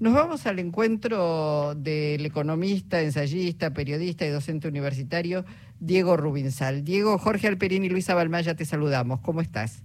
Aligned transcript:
Nos 0.00 0.14
vamos 0.14 0.46
al 0.46 0.60
encuentro 0.60 1.74
del 1.74 2.24
economista, 2.24 3.02
ensayista, 3.02 3.72
periodista 3.72 4.24
y 4.24 4.28
docente 4.28 4.68
universitario 4.68 5.44
Diego 5.80 6.16
Rubinsal. 6.16 6.84
Diego, 6.84 7.18
Jorge 7.18 7.48
Alperín 7.48 7.84
y 7.84 7.88
Luisa 7.88 8.14
Balmaya 8.14 8.54
te 8.54 8.64
saludamos. 8.64 9.18
¿Cómo 9.20 9.40
estás? 9.40 9.82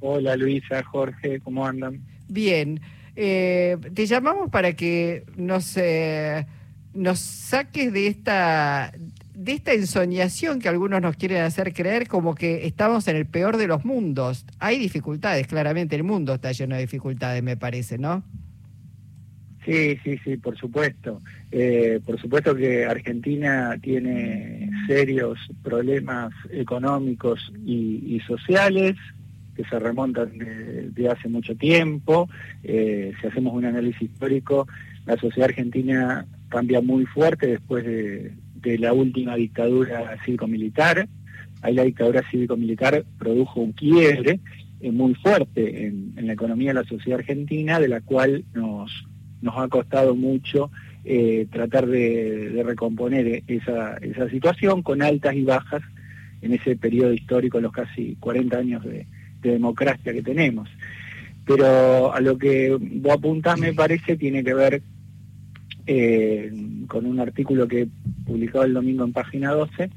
Hola 0.00 0.36
Luisa, 0.36 0.82
Jorge, 0.82 1.40
¿cómo 1.40 1.66
andan? 1.66 2.02
Bien. 2.28 2.82
Eh, 3.16 3.78
te 3.94 4.04
llamamos 4.04 4.50
para 4.50 4.74
que 4.74 5.24
nos, 5.34 5.78
eh, 5.78 6.46
nos 6.92 7.18
saques 7.18 7.90
de 7.90 8.08
esta, 8.08 8.92
de 9.34 9.52
esta 9.52 9.72
ensoñación 9.72 10.58
que 10.58 10.68
algunos 10.68 11.00
nos 11.00 11.16
quieren 11.16 11.40
hacer 11.40 11.72
creer 11.72 12.06
como 12.06 12.34
que 12.34 12.66
estamos 12.66 13.08
en 13.08 13.16
el 13.16 13.24
peor 13.24 13.56
de 13.56 13.66
los 13.66 13.86
mundos. 13.86 14.44
Hay 14.58 14.78
dificultades, 14.78 15.46
claramente, 15.46 15.96
el 15.96 16.04
mundo 16.04 16.34
está 16.34 16.52
lleno 16.52 16.74
de 16.74 16.82
dificultades, 16.82 17.42
me 17.42 17.56
parece, 17.56 17.96
¿no? 17.96 18.22
Sí, 19.64 19.96
sí, 20.02 20.18
sí, 20.24 20.36
por 20.38 20.56
supuesto. 20.58 21.20
Eh, 21.52 22.00
por 22.04 22.20
supuesto 22.20 22.54
que 22.54 22.84
Argentina 22.84 23.76
tiene 23.80 24.70
serios 24.88 25.38
problemas 25.62 26.32
económicos 26.50 27.52
y, 27.64 28.20
sociales 28.26 28.96
que 29.54 29.64
se 29.64 29.78
remontan 29.78 30.32
de, 30.36 31.08
hace 31.08 31.28
mucho 31.28 31.54
tiempo. 31.54 32.28
Eh, 32.64 33.12
si 33.20 33.26
hacemos 33.26 33.54
un 33.54 33.66
análisis 33.66 34.02
histórico, 34.02 34.66
la 35.06 35.16
sociedad 35.16 35.50
argentina 35.50 36.26
cambia 36.48 36.80
muy 36.80 37.06
fuerte 37.06 37.46
después 37.46 37.84
de, 37.84 38.32
la 38.78 38.92
última 38.92 39.36
dictadura 39.36 40.16
cívico-militar. 40.24 41.08
Ahí 41.62 41.74
la 41.74 41.84
dictadura 41.84 42.22
cívico-militar 42.30 43.04
produjo 43.18 43.60
un 43.60 43.72
quiebre 43.72 44.40
eh, 44.80 44.90
muy 44.90 45.14
fuerte 45.14 45.86
en 45.86 46.26
la 46.26 46.32
economía 46.32 46.70
de 46.70 46.74
la 46.74 46.84
sociedad 46.84 47.20
argentina, 47.20 47.78
de 47.78 47.88
la 47.88 48.00
cual 48.00 48.44
nos 48.54 49.04
nos 49.42 49.58
ha 49.58 49.68
costado 49.68 50.14
mucho 50.14 50.70
eh, 51.04 51.48
tratar 51.50 51.86
de, 51.88 52.62
recomponer 52.64 53.42
esa, 53.48 53.98
situación 54.30 54.82
con 54.82 55.02
altas 55.02 55.34
y 55.34 55.42
bajas 55.42 55.82
en 56.40 56.52
ese 56.52 56.76
periodo 56.76 57.12
histórico, 57.12 57.60
los 57.60 57.72
casi 57.72 58.16
40 58.20 58.56
años 58.56 58.84
de, 58.84 59.06
democracia 59.42 60.12
que 60.12 60.22
tenemos. 60.22 60.68
Pero 61.44 62.14
a 62.14 62.20
lo 62.20 62.38
que 62.38 62.78
vos 62.80 63.12
apuntás 63.14 63.58
me 63.58 63.72
parece 63.72 64.16
tiene 64.16 64.44
que 64.44 64.54
ver 64.54 64.82
eh, 65.88 66.52
con 66.86 67.06
un 67.06 67.18
artículo 67.18 67.66
que 67.66 67.82
he 67.82 67.88
publicado 68.24 68.64
el 68.64 68.74
domingo 68.74 69.02
en 69.04 69.12
página 69.12 69.50
12, 69.50 69.90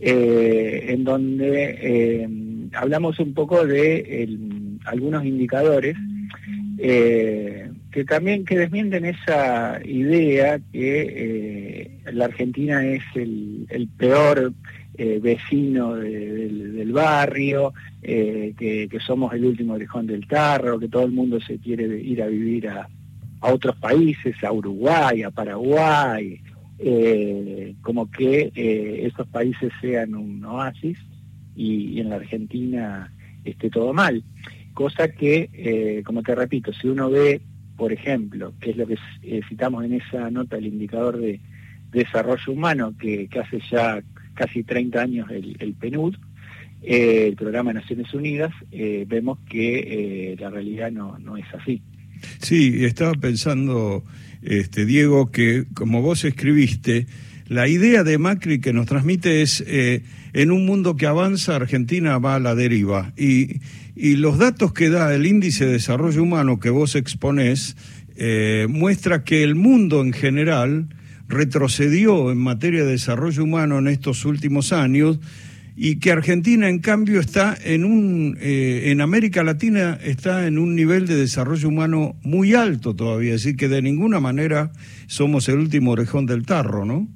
eh, 0.00 0.86
en 0.88 1.04
donde 1.04 2.70
hablamos 2.72 3.20
un 3.20 3.34
poco 3.34 3.66
de 3.66 4.78
algunos 4.86 5.26
indicadores 5.26 5.98
que 7.90 8.04
también 8.04 8.44
que 8.44 8.56
desmienten 8.56 9.04
esa 9.04 9.80
idea 9.84 10.60
que 10.72 11.90
eh, 12.04 12.12
la 12.12 12.26
Argentina 12.26 12.84
es 12.86 13.02
el, 13.14 13.88
peor 13.96 14.52
eh, 14.96 15.18
vecino 15.20 15.96
del, 15.96 16.92
barrio, 16.92 17.72
eh, 18.02 18.54
que, 18.56 18.98
somos 19.00 19.32
el 19.34 19.44
último 19.44 19.74
orejón 19.74 20.06
del 20.06 20.26
tarro, 20.26 20.78
que 20.78 20.88
todo 20.88 21.04
el 21.04 21.12
mundo 21.12 21.40
se 21.40 21.58
quiere 21.58 22.00
ir 22.00 22.22
a 22.22 22.26
vivir 22.26 22.68
a, 22.68 22.88
otros 23.42 23.74
países, 23.76 24.36
a 24.44 24.52
Uruguay, 24.52 25.22
a 25.22 25.30
Paraguay, 25.30 26.40
como 27.80 28.10
que 28.10 28.52
esos 29.06 29.26
países 29.28 29.72
sean 29.80 30.14
un 30.14 30.44
oasis 30.44 30.98
y, 31.56 31.92
y 31.92 32.00
en 32.00 32.10
la 32.10 32.16
Argentina 32.16 33.10
esté 33.44 33.70
todo 33.70 33.94
mal. 33.94 34.22
Cosa 34.74 35.08
que, 35.08 36.02
como 36.04 36.22
te 36.22 36.34
repito, 36.34 36.70
si 36.74 36.88
uno 36.88 37.08
ve 37.08 37.40
por 37.80 37.94
ejemplo, 37.94 38.52
que 38.60 38.72
es 38.72 38.76
lo 38.76 38.86
que 38.86 38.98
eh, 39.22 39.40
citamos 39.48 39.82
en 39.86 39.94
esa 39.94 40.30
nota, 40.30 40.58
el 40.58 40.66
indicador 40.66 41.16
de, 41.16 41.40
desarrollo 41.90 42.52
humano, 42.52 42.94
que, 43.00 43.26
hace 43.42 43.58
ya 43.70 44.02
casi 44.34 44.62
30 44.64 45.00
años 45.00 45.30
el, 45.30 45.74
PNUD, 45.80 46.14
eh, 46.82 47.28
el 47.28 47.36
Programa 47.36 47.72
de 47.72 47.80
Naciones 47.80 48.12
Unidas, 48.12 48.52
eh, 48.70 49.06
vemos 49.08 49.38
que 49.48 50.36
la 50.38 50.50
realidad 50.50 50.92
no, 50.92 51.18
no 51.20 51.38
es 51.38 51.46
así. 51.54 51.80
Sí, 52.42 52.84
estaba 52.84 53.14
pensando, 53.14 54.04
este, 54.42 54.84
Diego, 54.84 55.30
que 55.30 55.64
como 55.72 56.02
vos 56.02 56.26
escribiste, 56.26 57.06
la 57.50 57.68
idea 57.68 58.04
de 58.04 58.16
Macri 58.16 58.60
que 58.60 58.72
nos 58.72 58.86
transmite 58.86 59.42
es, 59.42 59.62
en 59.66 60.50
un 60.50 60.64
mundo 60.64 60.96
que 60.96 61.06
avanza, 61.06 61.56
Argentina 61.56 62.16
va 62.18 62.36
a 62.36 62.40
la 62.40 62.54
deriva. 62.54 63.12
Y, 63.16 63.60
y 63.96 64.16
los 64.16 64.38
datos 64.38 64.72
que 64.72 64.88
da 64.88 65.14
el 65.14 65.26
índice 65.26 65.66
de 65.66 65.72
desarrollo 65.72 66.22
humano 66.22 66.58
que 66.58 66.70
vos 66.70 66.94
exponés 66.94 67.76
eh, 68.16 68.66
muestra 68.68 69.24
que 69.24 69.42
el 69.42 69.56
mundo 69.56 70.00
en 70.00 70.14
general 70.14 70.88
retrocedió 71.28 72.32
en 72.32 72.38
materia 72.38 72.84
de 72.84 72.92
desarrollo 72.92 73.44
humano 73.44 73.78
en 73.78 73.88
estos 73.88 74.24
últimos 74.24 74.72
años 74.72 75.18
y 75.76 75.96
que 75.96 76.12
Argentina 76.12 76.68
en 76.68 76.78
cambio 76.78 77.20
está 77.20 77.56
en 77.62 77.84
un 77.84 78.38
eh, 78.40 78.84
en 78.86 79.00
América 79.00 79.42
Latina 79.42 79.98
está 80.02 80.46
en 80.46 80.58
un 80.58 80.74
nivel 80.74 81.06
de 81.06 81.16
desarrollo 81.16 81.68
humano 81.68 82.16
muy 82.22 82.54
alto 82.54 82.96
todavía, 82.96 83.34
es 83.34 83.42
decir 83.42 83.56
que 83.56 83.68
de 83.68 83.82
ninguna 83.82 84.18
manera 84.18 84.72
somos 85.06 85.48
el 85.48 85.58
último 85.58 85.92
orejón 85.92 86.26
del 86.26 86.44
tarro, 86.44 86.84
¿no? 86.84 87.06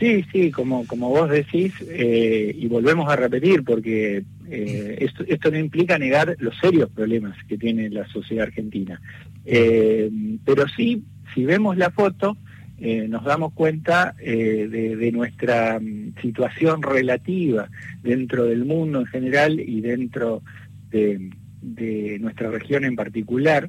Sí, 0.00 0.24
sí, 0.32 0.50
como, 0.50 0.86
como 0.86 1.10
vos 1.10 1.28
decís, 1.28 1.74
eh, 1.86 2.56
y 2.56 2.66
volvemos 2.68 3.12
a 3.12 3.16
repetir, 3.16 3.62
porque 3.62 4.24
eh, 4.48 4.96
esto, 4.98 5.24
esto, 5.28 5.50
no 5.50 5.58
implica 5.58 5.98
negar 5.98 6.36
los 6.38 6.56
serios 6.56 6.88
problemas 6.88 7.36
que 7.46 7.58
tiene 7.58 7.90
la 7.90 8.08
sociedad 8.08 8.46
argentina. 8.46 8.98
Eh, 9.44 10.10
pero 10.42 10.66
sí, 10.68 11.04
si 11.34 11.44
vemos 11.44 11.76
la 11.76 11.90
foto, 11.90 12.38
nos 12.78 13.24
damos 13.24 13.52
cuenta 13.52 14.14
de, 14.18 15.10
nuestra 15.12 15.78
mm, 15.78 16.14
situación 16.22 16.80
relativa 16.80 17.68
dentro 18.02 18.46
del 18.46 18.64
mundo 18.64 19.00
en 19.00 19.06
general 19.06 19.60
y 19.60 19.82
dentro 19.82 20.42
de, 20.88 21.28
de 21.60 22.18
nuestra 22.20 22.50
región 22.50 22.86
en 22.86 22.96
particular. 22.96 23.68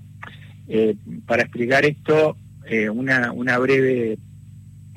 para 1.26 1.42
explicar 1.42 1.84
esto, 1.84 2.38
una, 2.94 3.34
una 3.34 3.58
breve 3.58 4.18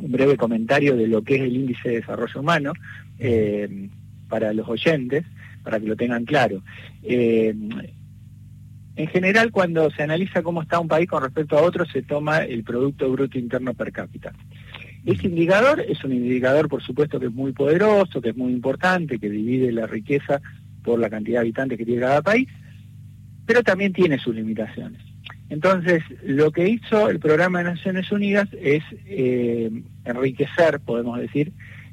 un 0.04 0.12
breve 0.12 0.36
comentario 0.36 0.96
de 0.96 1.08
lo 1.08 1.22
que 1.22 1.36
es 1.36 1.40
el 1.40 1.56
índice 1.56 1.88
de 1.88 1.94
desarrollo 1.96 2.40
humano 2.40 2.72
eh, 3.18 3.88
para 4.28 4.52
los 4.52 4.68
oyentes, 4.68 5.24
para 5.62 5.80
que 5.80 5.86
lo 5.86 5.96
tengan 5.96 6.26
claro. 6.26 6.62
Eh, 7.02 7.54
en 8.96 9.06
general, 9.08 9.50
cuando 9.50 9.90
se 9.90 10.02
analiza 10.02 10.42
cómo 10.42 10.62
está 10.62 10.78
un 10.78 10.88
país 10.88 11.08
con 11.08 11.22
respecto 11.22 11.56
a 11.56 11.62
otro, 11.62 11.86
se 11.86 12.02
toma 12.02 12.44
el 12.44 12.62
Producto 12.62 13.10
Bruto 13.10 13.38
Interno 13.38 13.72
per 13.72 13.92
cápita. 13.92 14.32
Ese 15.06 15.26
indicador 15.26 15.80
es 15.80 16.04
un 16.04 16.12
indicador, 16.12 16.68
por 16.68 16.82
supuesto, 16.82 17.18
que 17.18 17.26
es 17.26 17.32
muy 17.32 17.52
poderoso, 17.52 18.20
que 18.20 18.30
es 18.30 18.36
muy 18.36 18.52
importante, 18.52 19.18
que 19.18 19.30
divide 19.30 19.72
la 19.72 19.86
riqueza 19.86 20.40
por 20.82 20.98
la 20.98 21.08
cantidad 21.08 21.36
de 21.36 21.46
habitantes 21.46 21.78
que 21.78 21.86
tiene 21.86 22.02
cada 22.02 22.22
país, 22.22 22.46
pero 23.46 23.62
también 23.62 23.92
tiene 23.92 24.18
sus 24.18 24.34
limitaciones. 24.34 25.13
Entonces, 25.54 26.02
lo 26.24 26.50
que 26.50 26.68
hizo 26.68 27.08
el 27.08 27.20
Programa 27.20 27.58
de 27.58 27.66
Naciones 27.66 28.10
Unidas 28.10 28.48
es 28.60 28.82
eh, 29.06 29.70
enriquecer, 30.04 30.80
podemos 30.80 31.16
decir, 31.20 31.52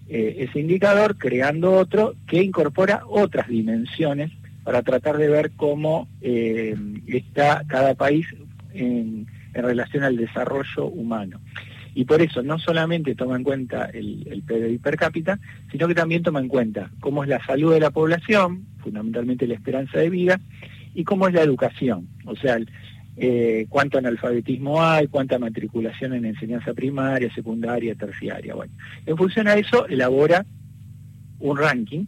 eh, 0.09 0.38
ese 0.39 0.61
indicador 0.61 1.16
creando 1.16 1.73
otro 1.73 2.16
que 2.25 2.41
incorpora 2.41 3.03
otras 3.07 3.47
dimensiones 3.47 4.31
para 4.63 4.81
tratar 4.81 5.19
de 5.19 5.29
ver 5.29 5.51
cómo 5.51 6.07
eh, 6.22 6.75
está 7.05 7.63
cada 7.67 7.94
país 7.94 8.25
en, 8.73 9.27
relación 9.53 10.03
al 10.03 10.17
desarrollo 10.17 10.88
humano. 10.88 11.39
Y 11.93 12.05
por 12.05 12.19
eso 12.19 12.41
no 12.41 12.57
solamente 12.57 13.13
toma 13.13 13.35
en 13.35 13.43
cuenta 13.43 13.91
el, 13.93 14.43
el 14.49 14.79
per 14.79 14.95
cápita, 14.95 15.38
sino 15.72 15.88
que 15.88 15.93
también 15.93 16.23
toma 16.23 16.39
en 16.39 16.47
cuenta 16.47 16.89
cómo 16.99 17.23
es 17.23 17.29
la 17.29 17.45
salud 17.45 17.73
de 17.73 17.79
la 17.79 17.91
población, 17.91 18.66
fundamentalmente 18.79 19.45
la 19.45 19.53
esperanza 19.53 19.99
de 19.99 20.09
vida, 20.09 20.39
y 20.95 21.03
cómo 21.03 21.28
es 21.28 21.35
la 21.35 21.43
educación. 21.43 22.07
O 22.25 22.35
sea, 22.35 22.57
eh, 23.23 23.67
cuánto 23.69 23.99
analfabetismo 23.99 24.81
hay, 24.81 25.05
cuánta 25.05 25.37
matriculación 25.37 26.16
en 26.16 26.25
enseñanza 26.25 26.73
primaria, 26.73 27.31
secundaria, 27.35 27.93
terciaria. 27.93 28.55
Bueno, 28.55 28.73
en 29.05 29.16
función 29.16 29.47
a 29.47 29.53
eso 29.53 29.85
elabora 29.85 30.43
un 31.40 31.55
ranking 31.55 32.05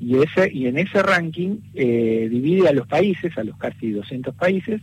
y, 0.00 0.16
ese, 0.16 0.50
y 0.52 0.66
en 0.66 0.78
ese 0.78 1.00
ranking 1.00 1.58
eh, 1.74 2.26
divide 2.28 2.68
a 2.68 2.72
los 2.72 2.88
países, 2.88 3.38
a 3.38 3.44
los 3.44 3.56
casi 3.56 3.92
200 3.92 4.34
países, 4.34 4.82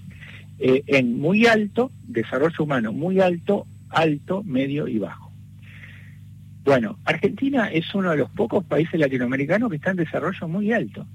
eh, 0.60 0.82
en 0.88 1.20
muy 1.20 1.46
alto, 1.46 1.92
desarrollo 2.08 2.64
humano 2.64 2.94
muy 2.94 3.20
alto, 3.20 3.68
alto, 3.90 4.44
medio 4.44 4.88
y 4.88 4.98
bajo. 4.98 5.30
Bueno, 6.64 7.00
Argentina 7.04 7.70
es 7.70 7.94
uno 7.94 8.12
de 8.12 8.18
los 8.18 8.30
pocos 8.30 8.64
países 8.64 8.98
latinoamericanos 8.98 9.70
que 9.70 9.76
está 9.76 9.92
en 9.92 9.98
desarrollo 9.98 10.48
muy 10.48 10.72
alto. 10.72 11.06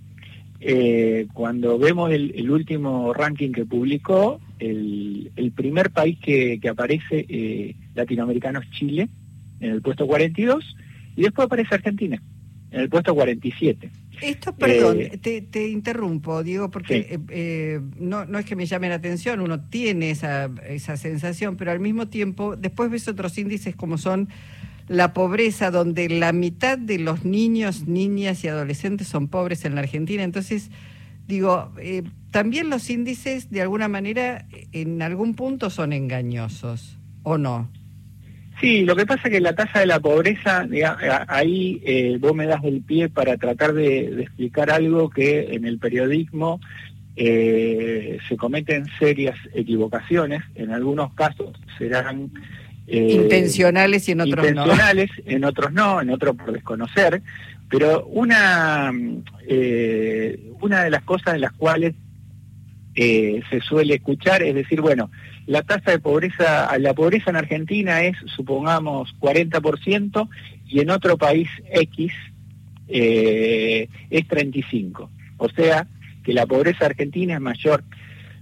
Eh, 0.63 1.27
cuando 1.33 1.79
vemos 1.79 2.11
el, 2.11 2.51
último 2.51 3.15
ranking 3.15 3.51
que 3.51 3.65
publicó, 3.65 4.41
el, 4.59 5.53
primer 5.57 5.91
país 5.91 6.19
que, 6.21 6.61
aparece 6.69 7.25
eh, 7.29 7.75
latinoamericano 7.95 8.61
es 8.61 8.71
Chile, 8.71 9.09
en 9.61 9.71
el 9.71 9.81
puesto 9.81 10.07
42, 10.07 10.77
y 11.17 11.23
después 11.23 11.47
aparece 11.47 11.75
Argentina, 11.75 12.23
en 12.71 12.81
el 12.81 12.89
puesto 12.91 13.15
47. 13.15 13.91
Esto, 14.21 14.55
perdón, 14.55 14.99
te, 15.23 15.41
te, 15.41 15.69
interrumpo, 15.69 16.43
Diego, 16.43 16.71
porque 16.71 17.81
no, 17.99 18.27
no 18.27 18.39
es 18.39 18.45
que 18.45 18.55
me 18.55 18.67
llame 18.67 18.91
la 18.91 18.97
atención, 18.97 19.41
uno 19.41 19.61
tiene 19.61 20.11
esa, 20.11 20.51
esa 20.69 20.99
sensación, 20.99 21.57
pero 21.57 21.71
al 21.71 21.81
mismo 21.81 22.09
tiempo 22.09 22.55
después 22.55 22.91
ves 22.91 23.09
otros 23.09 23.39
índices 23.39 23.75
como 23.75 23.97
son 23.97 24.29
la 24.91 25.13
pobreza, 25.15 25.71
donde 25.71 26.09
la 26.09 26.33
mitad 26.33 26.77
de 26.77 26.99
los 26.99 27.25
niños, 27.25 27.87
niñas 27.87 28.43
y 28.43 28.49
adolescentes 28.49 29.07
son 29.07 29.29
pobres 29.29 29.65
en 29.65 29.77
la 29.77 29.83
Argentina. 29.83 30.25
Entonces, 30.25 30.69
digo, 31.29 31.73
eh, 31.81 32.03
también 32.33 32.71
los 32.71 32.91
índices 32.91 33.51
de 33.51 33.63
alguna 33.63 33.87
manera 33.87 34.47
en 34.73 35.01
algún 35.01 35.37
punto 35.37 35.71
son 35.71 35.93
engañosos, 35.93 36.99
¿o 37.23 37.39
no? 37.39 37.71
Sí, 38.61 38.85
lo 38.85 38.97
que 38.97 39.07
pasa 39.07 39.23
es 39.27 39.31
que 39.31 39.41
la 39.41 39.55
tasa 39.55 39.79
de 39.79 39.87
la 39.87 40.01
pobreza, 40.01 40.67
ahí 41.29 41.81
eh, 41.85 42.19
vos 42.21 42.35
me 42.35 42.47
das 42.47 42.65
el 42.65 42.83
pie 42.83 43.09
para 43.09 43.37
tratar 43.37 43.75
de, 43.75 44.23
explicar 44.23 44.73
algo 44.73 45.09
que 45.09 45.55
en 45.55 45.67
el 45.67 45.79
periodismo 45.79 46.61
eh, 47.15 48.19
se 48.29 48.37
cometen 48.37 48.87
serias 48.99 49.39
equivocaciones, 49.55 50.43
en 50.57 50.73
algunos 50.73 51.15
casos 51.15 51.57
serán 51.79 52.33
eh, 52.93 53.13
intencionales 53.13 54.09
y 54.09 54.13
en 54.13 54.21
otros 54.23 54.49
intencionales, 54.49 55.11
en 55.25 55.45
otros 55.45 55.73
no, 55.73 56.01
en 56.01 56.11
otros 56.11 56.35
por 56.35 56.51
desconocer, 56.51 57.23
pero 57.69 58.05
una, 58.07 58.91
eh, 59.47 60.51
una 60.61 60.83
de 60.83 60.91
las 60.91 61.05
cosas 61.05 61.35
de 61.35 61.39
las 61.39 61.53
cuales 61.53 61.95
eh, 62.97 63.43
se 63.49 63.61
suele 63.61 63.95
escuchar 63.95 64.43
es 64.43 64.57
decir, 64.57 64.81
bueno, 64.81 65.09
la 65.47 65.63
tasa 65.63 65.93
de 65.93 66.01
pobreza, 66.01 66.77
la 66.81 66.93
pobreza 66.93 67.31
en 67.31 67.37
Argentina 67.37 68.03
es, 68.03 68.17
supongamos, 68.35 69.15
40% 69.21 70.29
y 70.67 70.81
en 70.81 70.91
otro 70.91 71.17
país 71.17 71.49
X 71.73 72.13
es 72.89 73.89
35%. 74.11 75.09
O 75.37 75.49
sea, 75.51 75.87
que 76.25 76.33
la 76.33 76.45
pobreza 76.45 76.87
argentina 76.87 77.35
es 77.35 77.41
mayor, 77.41 77.85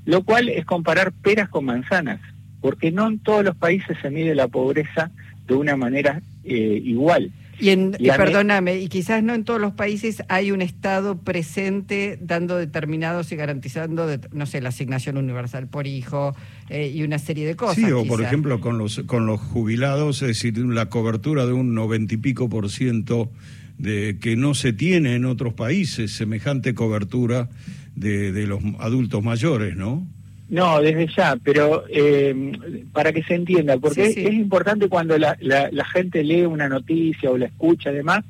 lo 0.07 0.23
cual 0.23 0.49
es 0.49 0.65
comparar 0.65 1.13
peras 1.13 1.51
con 1.51 1.67
manzanas 1.67 2.21
porque 2.61 2.91
no 2.91 3.07
en 3.09 3.19
todos 3.19 3.45
los 3.45 3.57
países 3.57 3.97
se 4.01 4.11
mide 4.11 4.35
la 4.35 4.49
pobreza 4.49 5.11
de 5.47 5.55
una 5.55 5.77
manera 5.77 6.21
eh, 6.45 6.81
igual. 6.85 7.33
Y, 7.61 7.71
en, 7.71 7.97
perdóname, 7.99 8.79
y 8.79 8.89
quizás 8.89 9.23
no 9.23 9.35
en 9.35 9.43
todos 9.43 9.61
los 9.61 9.73
países 9.73 10.23
hay 10.29 10.53
un 10.53 10.63
Estado 10.63 11.19
presente 11.19 12.17
dando 12.21 12.57
determinados 12.57 13.33
y 13.33 13.37
garantizando, 13.37 14.07
no 14.33 14.47
sé, 14.47 14.61
la 14.61 14.69
asignación 14.69 15.17
universal 15.17 15.67
por 15.67 15.89
hijo 15.89 16.37
eh, 16.69 16.93
y 16.95 17.03
una 17.03 17.19
serie 17.19 17.47
de 17.47 17.57
cosas. 17.57 17.77
Sí, 17.77 17.91
o 17.91 18.05
por 18.05 18.23
ejemplo 18.23 18.61
con 18.61 18.79
los, 18.79 19.01
con 19.07 19.27
los 19.27 19.41
jubilados, 19.41 20.23
es 20.23 20.29
decir, 20.29 20.57
la 20.59 20.89
cobertura 20.89 21.47
de 21.47 21.53
un 21.53 21.75
noventa 21.75 22.15
y 22.15 22.19
pico 22.19 22.49
por 22.49 22.71
ciento 22.71 23.33
de 23.77 24.19
que 24.21 24.37
no 24.37 24.55
se 24.55 24.73
tiene 24.73 25.17
en 25.17 25.25
otros 25.25 25.55
países, 25.55 26.13
semejante 26.13 26.75
cobertura 26.75 27.49
de, 27.97 28.31
de 28.31 28.47
los 28.47 28.61
adultos 28.79 29.25
mayores, 29.25 29.77
¿no? 29.77 30.07
No, 30.49 30.81
desde 30.81 31.09
ya, 31.09 31.37
pero 31.43 31.85
eh, 31.91 32.53
para 32.93 33.13
que 33.13 33.23
se 33.23 33.35
entienda, 33.35 33.77
porque 33.77 34.07
Es, 34.07 34.17
importante 34.33 34.89
cuando 34.89 35.19
la, 35.19 35.37
la, 35.41 35.85
gente 35.85 36.25
lee 36.25 36.47
una 36.47 36.69
noticia 36.69 37.31
o 37.31 37.37
la 37.37 37.47
escucha 37.47 37.91
además 37.91 38.25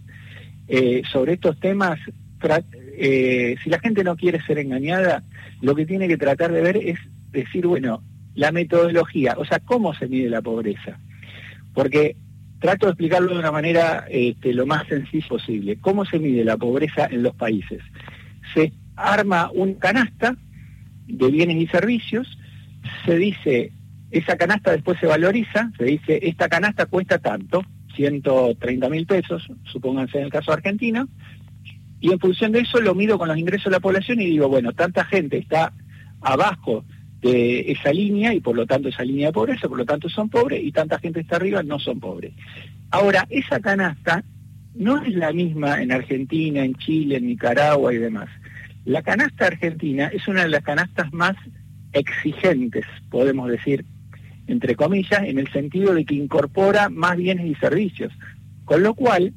eh, 0.66 1.02
sobre 1.10 1.34
estos 1.34 1.60
temas, 1.60 2.00
eh, 2.96 3.54
si 3.62 3.70
la 3.70 3.78
gente 3.78 4.02
no 4.02 4.16
quiere 4.16 4.42
ser 4.42 4.58
engañada, 4.58 5.22
lo 5.60 5.76
que 5.76 5.86
tiene 5.86 6.08
que 6.08 6.16
tratar 6.16 6.50
de 6.50 6.60
ver 6.60 6.76
es 6.76 6.98
decir, 7.30 7.66
bueno, 7.66 8.02
la 8.34 8.50
metodología, 8.50 9.34
o 9.38 9.44
sea, 9.44 9.60
cómo 9.60 9.94
se 9.94 10.08
mide 10.08 10.28
la 10.28 10.42
pobreza. 10.42 10.98
Porque 11.72 12.16
trato 12.58 12.86
de 12.86 12.92
explicarlo 12.92 13.32
de 13.32 13.38
una 13.38 13.52
manera 13.52 14.06
este, 14.10 14.52
lo 14.52 14.66
más 14.66 14.88
sencilla 14.88 15.28
posible. 15.28 15.78
¿Cómo 15.80 16.04
se 16.04 16.18
mide 16.18 16.44
la 16.44 16.56
pobreza 16.56 17.06
en 17.10 17.22
los 17.22 17.34
países? 17.36 17.80
Se 18.54 18.72
arma 18.96 19.50
un 19.52 19.74
canasta 19.74 20.36
de 21.08 21.31
bienes 21.31 21.56
y 21.56 21.66
servicios, 21.66 22.38
se 23.05 23.16
dice, 23.16 23.72
esa 24.10 24.37
canasta 24.37 24.70
después 24.70 24.99
se 25.00 25.06
valoriza, 25.06 25.70
se 25.76 25.84
dice, 25.84 26.20
esta 26.22 26.49
canasta 26.49 26.87
cuesta 26.87 27.19
tanto, 27.19 27.64
130 27.96 28.88
mil 28.88 29.06
pesos, 29.06 29.49
supónganse 29.64 30.19
en 30.19 30.25
el 30.25 30.31
caso 30.31 30.52
de 30.52 30.58
Argentina, 30.58 31.08
y 32.00 32.12
en 32.12 32.20
función 32.20 32.52
de 32.52 32.60
eso 32.60 32.81
lo 32.81 32.94
mido 32.94 33.19
con 33.19 33.28
los 33.28 33.38
ingresos 33.38 33.64
de 33.64 33.70
la 33.72 33.81
población 33.81 34.20
y 34.20 34.26
digo, 34.26 34.49
bueno, 34.49 34.72
tanta 34.72 35.05
gente 35.05 35.38
está 35.38 35.72
abajo 36.20 36.84
de 37.20 37.72
esa 37.72 37.93
línea 37.93 38.32
y 38.32 38.40
por 38.40 38.54
lo 38.54 38.66
tanto 38.66 38.88
esa 38.88 39.02
línea 39.02 39.28
de 39.28 39.32
pobreza, 39.32 39.69
por 39.69 39.78
lo 39.78 39.84
tanto 39.84 40.08
son 40.08 40.28
pobres 40.28 40.62
y 40.62 40.70
tanta 40.70 40.99
gente 41.00 41.20
está 41.20 41.37
arriba 41.37 41.62
no 41.64 41.81
son 41.81 41.99
pobres. 41.99 42.32
Ahora, 42.90 43.26
esa 43.28 43.58
canasta 43.61 44.22
no 44.75 45.02
es 45.02 45.12
la 45.14 45.32
misma 45.32 45.82
en 45.82 45.90
Argentina, 45.90 46.64
en 46.64 46.75
Chile, 46.76 47.16
en 47.16 47.26
Nicaragua 47.26 47.93
y 47.93 47.99
demás. 47.99 48.28
La 48.88 49.02
canasta 49.02 49.49
argentina 49.49 50.06
es 50.06 50.26
una 50.29 50.44
de 50.44 50.49
las 50.49 50.62
canastas 50.62 51.12
más 51.12 51.37
exigentes, 51.93 52.87
podemos 53.11 53.50
decir, 53.50 53.85
entre 54.46 54.76
comillas, 54.76 55.25
en 55.25 55.38
el 55.38 55.52
sentido 55.52 55.93
de 55.93 56.06
que 56.06 56.14
incorpora 56.14 56.88
más 56.88 57.19
bienes 57.19 57.44
y 57.44 57.55
servicios. 57.56 58.14
Con 58.64 58.82
lo 58.82 58.94
cual, 58.94 59.35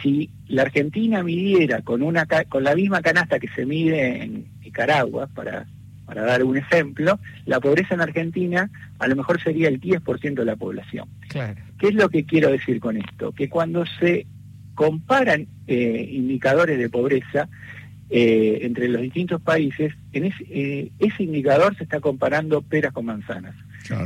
si 0.00 0.30
la 0.46 0.62
Argentina 0.62 1.24
midiera 1.24 1.82
con, 1.82 2.00
una, 2.00 2.26
con 2.48 2.62
la 2.62 2.76
misma 2.76 3.02
canasta 3.02 3.40
que 3.40 3.48
se 3.48 3.66
mide 3.66 4.22
en 4.22 4.46
Nicaragua, 4.60 5.26
para, 5.34 5.66
para 6.06 6.22
dar 6.22 6.44
un 6.44 6.56
ejemplo, 6.56 7.18
la 7.46 7.58
pobreza 7.58 7.94
en 7.94 8.02
Argentina 8.02 8.70
a 9.00 9.08
lo 9.08 9.16
mejor 9.16 9.42
sería 9.42 9.66
el 9.66 9.80
10% 9.80 10.32
de 10.32 10.44
la 10.44 10.54
población. 10.54 11.08
¿Qué 11.28 11.88
es 11.88 11.94
lo 11.94 12.08
que 12.08 12.24
quiero 12.24 12.52
decir 12.52 12.78
con 12.78 12.98
esto? 12.98 13.32
Que 13.32 13.48
cuando 13.48 13.84
se 13.98 14.28
comparan 14.76 15.48
eh, 15.66 16.08
indicadores 16.12 16.78
de 16.78 16.88
pobreza, 16.88 17.48
eh, 18.10 18.58
entre 18.62 18.88
los 18.88 19.00
distintos 19.00 19.40
países, 19.40 19.94
en 20.12 20.26
ese, 20.26 20.44
eh, 20.50 20.90
ese, 20.98 21.22
indicador 21.22 21.74
se 21.76 21.84
está 21.84 22.00
comparando 22.00 22.60
peras 22.60 22.92
con 22.92 23.06
manzanas. 23.06 23.54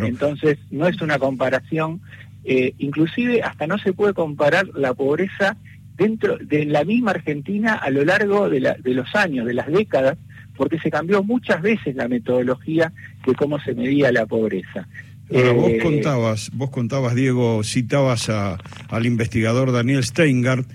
Entonces, 0.03 0.59
no 0.71 0.87
es 0.87 1.01
una 1.03 1.19
comparación, 1.19 2.01
eh, 2.45 2.75
inclusive 2.79 3.43
hasta 3.43 3.67
no 3.67 3.77
se 3.79 3.93
puede 3.93 4.15
comparar 4.15 4.69
la 4.75 4.95
pobreza 4.95 5.57
dentro 5.97 6.39
de 6.39 6.65
la 6.65 6.85
misma 6.85 7.11
Argentina 7.11 7.75
a 7.75 7.91
lo 7.91 8.05
largo 8.05 8.49
de, 8.49 8.61
de 8.61 8.95
los 8.95 9.15
años, 9.15 9.47
de 9.47 9.55
las 9.55 9.67
décadas, 9.67 10.17
porque 10.57 10.79
se 10.79 10.91
cambió 10.91 11.23
muchas 11.23 11.61
veces 11.61 11.95
la 11.97 12.09
metodología 12.09 12.93
de 13.27 13.35
cómo 13.35 13.61
se 13.61 13.75
medía 13.75 14.11
la 14.13 14.27
pobreza. 14.27 14.89
vos 15.29 15.73
contabas, 15.83 16.51
vos 16.55 16.71
contabas, 16.71 17.15
Diego, 17.15 17.63
citabas 17.65 18.29
a, 18.31 18.59
al 18.89 19.07
investigador 19.07 19.73
Daniel 19.73 20.05
Steingart, 20.05 20.69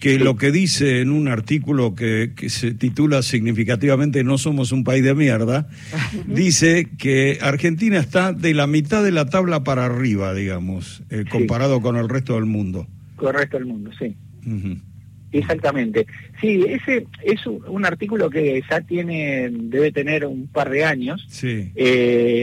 que 0.00 0.18
lo 0.18 0.36
que 0.36 0.50
dice 0.50 1.02
en 1.02 1.10
un 1.10 1.28
artículo 1.28 1.94
que, 1.94 2.32
se 2.48 2.72
titula 2.72 3.22
significativamente 3.22 4.24
No 4.24 4.38
somos 4.38 4.72
un 4.72 4.82
país 4.82 5.04
de 5.04 5.14
mierda, 5.14 5.68
dice 6.26 6.88
que 6.98 7.38
Argentina 7.40 7.98
está 7.98 8.32
de 8.32 8.54
la 8.54 8.66
mitad 8.66 9.04
de 9.04 9.12
la 9.12 9.26
tabla 9.26 9.62
para 9.62 9.84
arriba, 9.84 10.34
digamos, 10.34 11.02
eh, 11.10 11.24
comparado 11.30 11.80
con 11.80 11.96
el 11.96 12.08
resto 12.08 12.34
del 12.34 12.46
mundo. 12.46 12.88
Con 13.16 13.28
el 13.28 13.34
resto 13.34 13.58
del 13.58 13.66
mundo, 13.66 13.90
sí. 13.98 14.16
Exactamente. 15.32 16.06
Sí, 16.40 16.64
ese 16.68 17.06
es 17.22 17.46
un, 17.46 17.84
artículo 17.84 18.28
que 18.28 18.62
ya 18.68 18.80
tiene, 18.80 19.48
debe 19.50 19.92
tener 19.92 20.26
un 20.26 20.48
par 20.48 20.70
de 20.70 20.84
años. 20.84 21.24
Sí. 21.28 21.70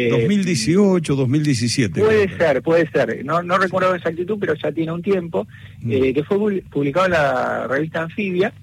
2018, 0.10 1.16
2017. 1.16 2.00
Puede 2.00 2.38
ser, 2.38 2.62
puede 2.62 2.90
ser. 2.90 3.26
No, 3.26 3.44
no 3.44 3.58
recuerdo 3.58 3.94
exactitud, 3.94 4.38
pero 4.40 4.54
ya 4.56 4.72
tiene 4.72 4.92
un 4.92 5.02
tiempo, 5.02 5.48
mm. 5.82 5.92
eh, 5.92 6.14
que 6.14 6.24
fue 6.24 6.62
publicado 6.62 7.08
en 7.08 7.12
la 7.14 7.68
revista 7.68 8.04
Anfibia. 8.04 8.54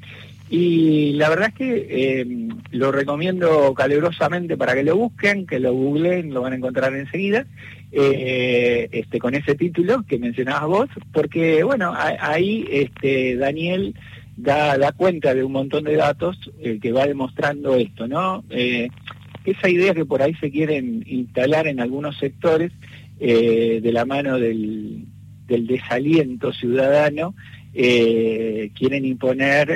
Y 0.50 1.14
la 1.14 1.30
verdad 1.30 1.48
es 1.48 1.54
que 1.54 1.86
eh, 1.88 2.48
lo 2.70 2.92
recomiendo 2.92 3.74
calurosamente 3.74 4.56
para 4.56 4.74
que 4.74 4.84
lo 4.84 4.96
busquen, 4.96 5.46
que 5.46 5.58
lo 5.58 5.72
googleen, 5.72 6.34
lo 6.34 6.42
van 6.42 6.52
a 6.52 6.56
encontrar 6.56 6.94
enseguida, 6.94 7.46
eh, 7.96 8.88
este, 8.90 9.20
con 9.20 9.36
ese 9.36 9.54
título 9.54 10.02
que 10.02 10.18
mencionabas 10.18 10.66
vos, 10.66 10.88
porque 11.12 11.62
bueno, 11.62 11.94
ahí 11.94 12.66
este, 12.68 13.36
Daniel 13.36 13.94
da, 14.36 14.76
da 14.78 14.90
cuenta 14.90 15.32
de 15.32 15.44
un 15.44 15.52
montón 15.52 15.84
de 15.84 15.94
datos 15.94 16.36
eh, 16.58 16.80
que 16.82 16.90
va 16.90 17.06
demostrando 17.06 17.76
esto, 17.76 18.08
¿no? 18.08 18.42
Eh, 18.50 18.88
esa 19.44 19.68
idea 19.68 19.94
que 19.94 20.04
por 20.04 20.22
ahí 20.22 20.34
se 20.34 20.50
quieren 20.50 21.04
instalar 21.06 21.68
en 21.68 21.78
algunos 21.78 22.18
sectores 22.18 22.72
de 23.20 23.90
la 23.92 24.04
mano 24.04 24.38
del 24.38 25.06
desaliento 25.46 26.52
ciudadano, 26.52 27.34
quieren 27.72 29.04
imponer 29.04 29.68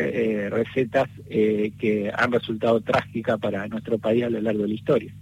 recetas 0.50 1.08
que 1.28 2.10
han 2.12 2.32
resultado 2.32 2.80
trágicas 2.80 3.38
para 3.38 3.68
nuestro 3.68 3.98
país 3.98 4.24
a 4.24 4.30
lo 4.30 4.40
largo 4.40 4.62
de 4.62 4.68
la 4.68 4.74
historia. 4.74 5.12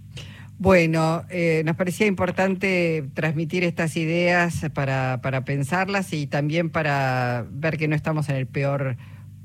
Bueno, 0.59 1.23
nos 1.63 1.75
parecía 1.75 2.07
importante 2.07 3.05
transmitir 3.13 3.63
estas 3.63 3.95
ideas 3.95 4.65
para, 4.73 5.19
para 5.21 5.45
pensarlas 5.45 6.13
y 6.13 6.25
también 6.25 6.69
para 6.69 7.45
ver 7.51 7.77
que 7.77 7.87
no 7.87 7.95
estamos 7.95 8.29
en 8.29 8.37
el 8.37 8.47
peor 8.47 8.97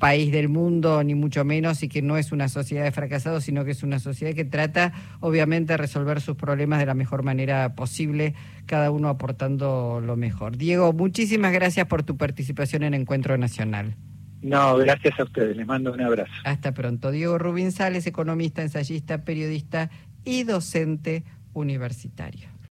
país 0.02 0.32
del 0.32 0.48
mundo, 0.48 1.04
ni 1.04 1.14
mucho 1.14 1.44
menos, 1.44 1.84
y 1.84 1.88
que 1.88 2.02
no 2.02 2.16
es 2.16 2.32
una 2.32 2.48
sociedad 2.48 2.82
de 2.82 2.90
fracasados, 2.90 3.44
sino 3.44 3.64
que 3.64 3.70
es 3.70 3.84
una 3.84 4.00
sociedad 4.00 4.34
que 4.34 4.44
trata, 4.44 4.92
obviamente, 5.20 5.74
de 5.74 5.76
resolver 5.76 6.20
sus 6.20 6.34
problemas 6.34 6.80
de 6.80 6.86
la 6.86 6.94
mejor 6.94 7.22
manera 7.22 7.76
posible, 7.76 8.34
cada 8.66 8.90
uno 8.90 9.08
aportando 9.08 10.02
lo 10.04 10.16
mejor. 10.16 10.56
Diego, 10.56 10.92
muchísimas 10.92 11.52
gracias 11.52 11.86
por 11.86 12.02
tu 12.02 12.16
participación 12.16 12.82
en 12.82 12.94
Encuentro 12.94 13.38
Nacional. 13.38 13.94
No, 14.40 14.76
gracias 14.76 15.20
a 15.20 15.22
ustedes. 15.22 15.56
Les 15.56 15.68
mando 15.68 15.92
un 15.92 16.00
abrazo. 16.00 16.32
Hasta 16.42 16.74
pronto. 16.74 17.12
Diego 17.12 17.38
Rubín 17.38 17.70
Sales, 17.70 18.04
economista, 18.08 18.62
ensayista, 18.62 19.24
periodista 19.24 19.88
y 20.24 20.44
docente 20.44 21.24
universitario. 21.54 22.51